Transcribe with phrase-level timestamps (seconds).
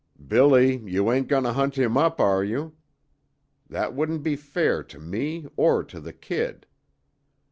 [0.27, 2.73] "Billy, you ain't going to hunt him up, are you?
[3.69, 6.65] That wouldn't be fair to me or to the kid.